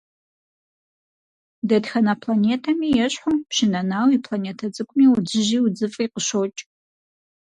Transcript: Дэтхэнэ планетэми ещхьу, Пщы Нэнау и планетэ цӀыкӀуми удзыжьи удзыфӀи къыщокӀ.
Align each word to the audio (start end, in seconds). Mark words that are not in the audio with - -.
Дэтхэнэ 1.67 2.13
планетэми 2.21 2.87
ещхьу, 3.05 3.31
Пщы 3.47 3.67
Нэнау 3.71 4.07
и 4.15 4.17
планетэ 4.25 4.67
цӀыкӀуми 4.73 5.05
удзыжьи 5.13 5.59
удзыфӀи 5.65 6.05
къыщокӀ. 6.13 6.61